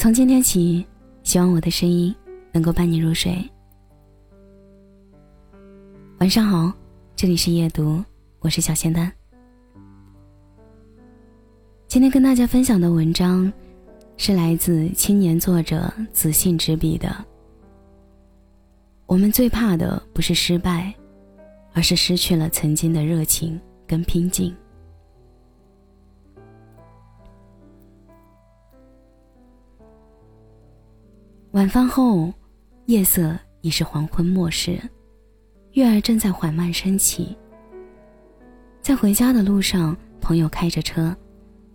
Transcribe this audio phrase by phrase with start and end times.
[0.00, 0.82] 从今天起，
[1.24, 2.14] 希望我的声音
[2.52, 3.36] 能够伴你入睡。
[6.20, 6.72] 晚上好，
[7.14, 8.02] 这里是夜读，
[8.38, 9.12] 我是小仙丹。
[11.86, 13.52] 今天跟大家分享的文章，
[14.16, 17.14] 是来自青年作者子信执笔的。
[19.04, 20.94] 我们最怕的不是失败，
[21.74, 24.56] 而是失去了曾经的热情跟拼劲。
[31.60, 32.32] 晚饭后，
[32.86, 34.80] 夜色已是黄昏末时，
[35.72, 37.36] 月儿正在缓慢升起。
[38.80, 41.14] 在回家的路上，朋友开着车，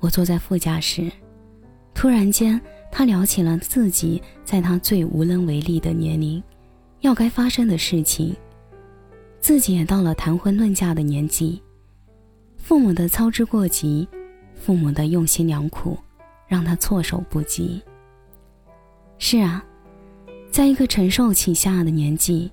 [0.00, 1.08] 我坐在副驾驶。
[1.94, 2.60] 突然间，
[2.90, 6.42] 他聊起了自己在他最无能为力的年龄，
[7.02, 8.34] 要该发生的事情。
[9.38, 11.62] 自己也到了谈婚论嫁的年纪，
[12.56, 14.08] 父母的操之过急，
[14.56, 15.96] 父母的用心良苦，
[16.48, 17.80] 让他措手不及。
[19.18, 19.64] 是啊，
[20.50, 22.50] 在一个承受起下的年纪，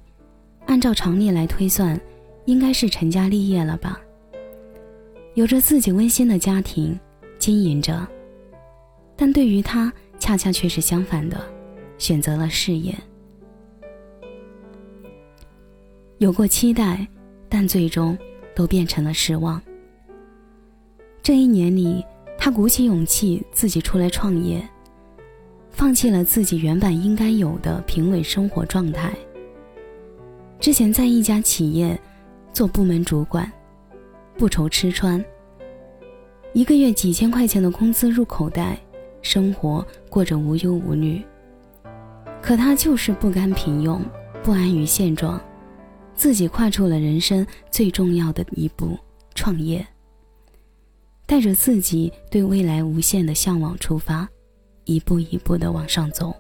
[0.66, 2.00] 按照常理来推算，
[2.46, 4.00] 应该是成家立业了吧？
[5.36, 7.00] 有着自己温馨的家庭，
[7.38, 8.06] 经营着。
[9.16, 11.40] 但对于他，恰恰却是相反的，
[11.98, 12.94] 选择了事业。
[16.18, 17.08] 有过期待，
[17.48, 18.18] 但最终
[18.56, 19.62] 都变成了失望。
[21.22, 22.04] 这一年里，
[22.38, 24.68] 他鼓起勇气自己出来创业。
[25.76, 29.14] 放弃了自己原本应该有的平稳生活状态。
[30.58, 32.00] 之前在一家企业
[32.54, 33.52] 做部门主管，
[34.38, 35.24] 不愁吃穿，
[36.54, 38.80] 一个月几千块钱的工资入口袋，
[39.22, 41.22] 生活过着无忧无虑。
[42.42, 44.00] 可他就是不甘平庸，
[44.42, 45.40] 不安于现状，
[46.16, 48.98] 自己跨出了人生最重要的一步——
[49.36, 49.86] 创业。
[51.26, 54.30] 带着自己对未来无限的向往出发。
[54.86, 56.34] 一步一步的往上走，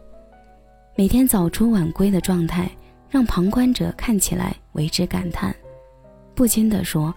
[0.95, 2.69] 每天早出晚归的状态，
[3.09, 5.53] 让旁观者看起来为之感叹，
[6.33, 7.13] 不禁地说：“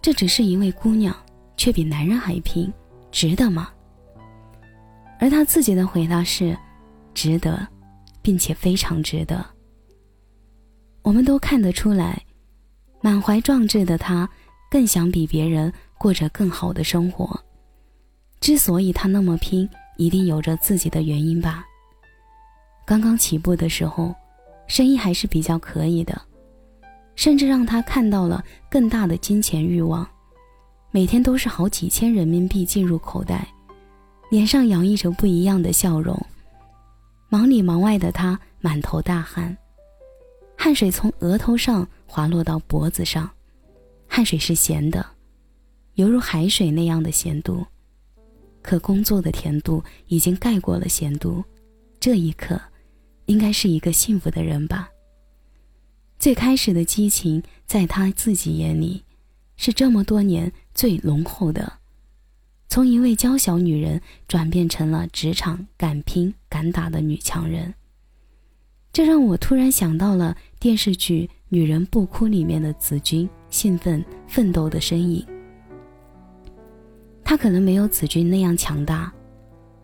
[0.00, 1.14] 这只是一位姑娘，
[1.56, 2.72] 却比男人还拼，
[3.10, 3.70] 值得吗？”
[5.18, 6.56] 而他自己的回答是
[7.14, 7.66] ：“值得，
[8.20, 9.44] 并且非常值得。”
[11.02, 12.22] 我们都看得出来，
[13.00, 14.28] 满怀壮志的他，
[14.70, 17.40] 更想比别人过着更好的生活。
[18.38, 19.68] 之所以他那么拼。
[19.96, 21.64] 一定有着自己的原因吧。
[22.86, 24.14] 刚刚起步的时候，
[24.66, 26.20] 生意还是比较可以的，
[27.14, 30.08] 甚至让他看到了更大的金钱欲望，
[30.90, 33.48] 每天都是好几千人民币进入口袋，
[34.30, 36.16] 脸上洋溢着不一样的笑容。
[37.28, 39.56] 忙里忙外的他满头大汗，
[40.56, 43.28] 汗水从额头上滑落到脖子上，
[44.06, 45.04] 汗水是咸的，
[45.94, 47.66] 犹如海水那样的咸度。
[48.66, 51.44] 可工作的甜度已经盖过了咸度，
[52.00, 52.60] 这一刻，
[53.26, 54.88] 应该是一个幸福的人吧。
[56.18, 59.04] 最开始的激情，在他自己眼里，
[59.56, 61.74] 是这么多年最浓厚的。
[62.68, 67.74] 从一位娇小女人转变成了职场敢拼敢打的女强人，
[68.92, 75.24] 这让我突然想到了电视剧《女人不哭》里面的子君兴奋奋斗的身影。
[77.28, 79.12] 他可能没有子君那样强大，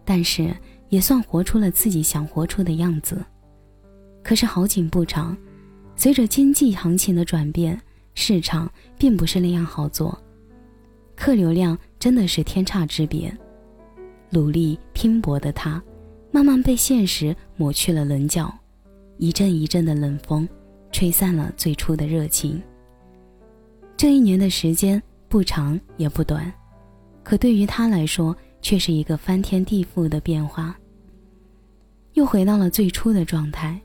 [0.05, 0.55] 但是
[0.91, 3.21] 也算活出了自己想活出的样子。
[4.23, 5.37] 可是好景不长，
[5.97, 7.77] 随着经济行情的转变，
[8.15, 10.17] 市场并不是那样好做，
[11.17, 13.37] 客流量真的是天差之别。
[14.31, 15.83] 努力拼搏的他，
[16.31, 18.57] 慢慢被现实抹去了棱角，
[19.19, 20.49] 一阵一阵的冷风，
[20.93, 22.63] 吹散了最初的热情。
[23.97, 26.51] 这一年的时间不长也不短。
[27.22, 30.77] 可对于他来说，却是一个翻天地覆的变化。
[32.15, 33.81] 又回到了最初的状态。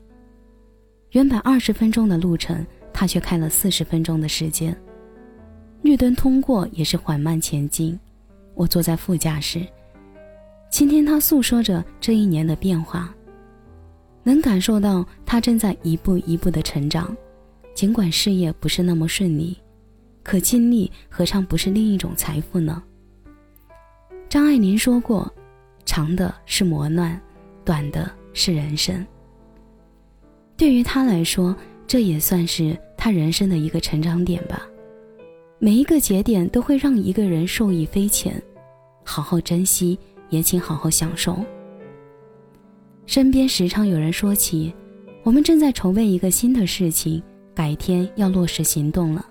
[1.12, 4.76] 原本二十分钟的路程，他却开了四十分钟的时间。
[5.82, 7.98] 绿灯通过也是缓慢前进。
[8.54, 9.64] 我坐在副驾驶，
[10.70, 13.14] 倾听他诉说着这一年的变化，
[14.24, 17.16] 能感受到他正在一步一步的成长。
[17.72, 19.56] 尽管事业不是那么顺利，
[20.24, 22.82] 可经历何尝不是另一种财富呢？
[24.28, 25.32] 张爱玲说过
[25.86, 27.18] ：“长的是磨难，
[27.64, 29.06] 短的是人生。”
[30.54, 34.68] 对于他来说，这也算是他人生的一个成长点吧。
[35.58, 38.40] 每一个节点都会让一个人受益匪浅，
[39.02, 39.98] 好好珍惜，
[40.28, 41.38] 也请好好享受。
[43.06, 44.74] 身边时常有人说起
[45.24, 47.22] ：“我们正在筹备一个新的事情，
[47.54, 49.24] 改天要落实行动了。”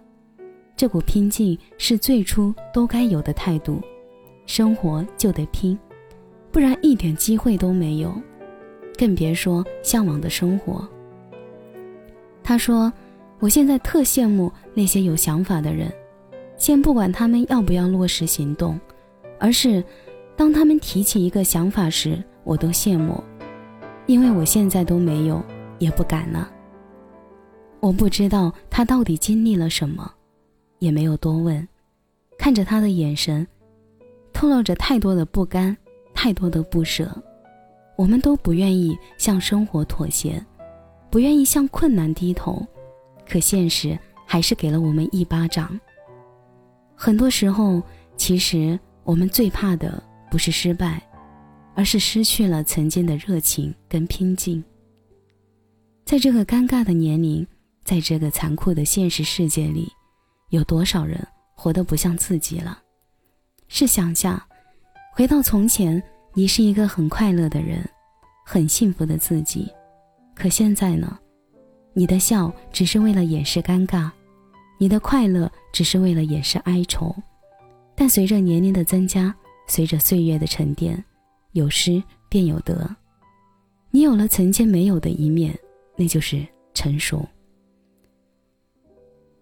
[0.75, 3.79] 这股拼劲是最初都该有的态度。
[4.47, 5.77] 生活就得拼，
[6.51, 8.11] 不然一点机会都没有，
[8.97, 10.87] 更别说向往的生活。
[12.41, 12.91] 他说
[13.39, 15.91] ：“我现在特羡慕那些有想法的人，
[16.55, 18.79] 先不管他们要不要落实行动，
[19.37, 19.83] 而是
[20.37, 23.21] 当他们提起一个想法时，我都羡慕，
[24.05, 25.43] 因为我现在都没有，
[25.77, 26.49] 也不敢了。
[27.81, 30.09] 我不知道他到底经历了什么，
[30.79, 31.67] 也没有多问。
[32.37, 33.45] 看着他的眼神，
[34.37, 35.75] 透露着太多的不甘，
[36.13, 37.11] 太多的不舍。
[37.95, 40.39] 我们都不愿意向生活妥协。”
[41.09, 42.63] 不愿意向困难低头，
[43.27, 43.97] 可现实
[44.27, 45.79] 还是给了我们一巴掌。
[46.93, 47.81] 很多时候，
[48.15, 51.01] 其实我们最怕的不是失败，
[51.73, 54.63] 而是失去了曾经的热情跟拼劲。
[56.05, 57.47] 在这个尴尬的年龄，
[57.83, 59.89] 在这个残酷的现实世界里，
[60.49, 61.25] 有多少人
[61.55, 62.83] 活得不像自己了？
[63.67, 64.47] 试想下，
[65.13, 66.01] 回到从前，
[66.33, 67.87] 你是一个很快乐的人，
[68.45, 69.69] 很幸福的自己。
[70.33, 71.17] 可现在呢，
[71.93, 74.09] 你的笑只是为了掩饰尴尬，
[74.77, 77.13] 你的快乐只是为了掩饰哀愁。
[77.93, 79.35] 但随着年龄的增加，
[79.67, 81.03] 随着岁月的沉淀，
[81.51, 82.95] 有失便有得。
[83.91, 85.57] 你有了曾经没有的一面，
[85.95, 87.27] 那就是成熟。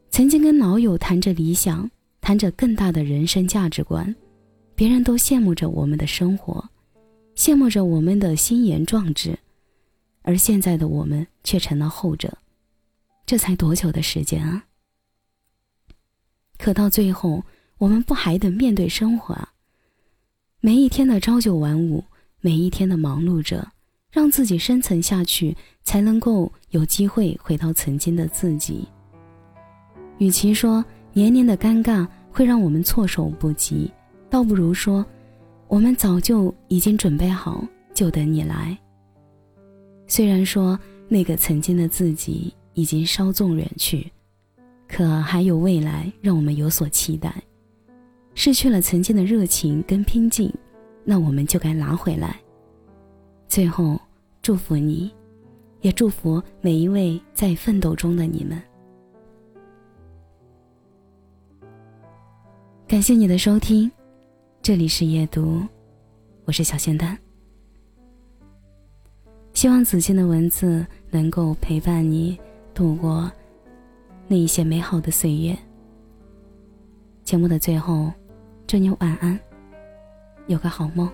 [0.10, 1.90] 曾经跟老友谈着理想，
[2.26, 4.16] 谈着更大的人生价值观，
[4.74, 6.68] 别人都羡慕着我们的生活，
[7.36, 9.38] 羡慕着我们的心言壮志。
[10.24, 12.36] 而现在的我们却成了后者，
[13.28, 14.66] 这才多久的时间啊？
[16.58, 17.44] 可到最后，
[17.78, 19.54] 我们不还得面对生活啊？
[20.62, 22.04] 每一天的朝九晚五，
[22.42, 23.72] 每一天的忙碌着，
[24.10, 28.88] 让自己生存下去，才能够有机会回到曾经的自己。
[30.18, 30.84] 与其说
[31.16, 33.90] 年年的尴尬会让我们措手不及，
[34.30, 35.06] 倒不如说，
[35.70, 38.78] 我们早就已经准备好，就等你来。
[40.08, 40.78] 虽然说
[41.08, 44.12] 那个曾经的自己已经稍纵远去，
[44.90, 47.34] 可还有未来让我们有所期待。
[48.34, 50.54] 失去了曾经的热情跟拼劲，
[51.06, 52.38] 那我们就该拿回来。
[53.48, 53.98] 最后，
[54.42, 55.10] 祝福你，
[55.80, 58.62] 也祝福每一位在奋斗中的你们。
[62.88, 63.92] 感谢你的收听，
[64.62, 65.64] 这里是夜读，
[66.46, 67.18] 我是小仙丹。
[69.54, 72.40] 希望子欣的文字能够陪伴你
[72.76, 73.32] 度过
[74.28, 75.58] 那一些美好的岁月。
[77.24, 78.14] 节目的最后，
[78.68, 79.40] 祝你晚安，
[80.46, 81.10] 有个好梦。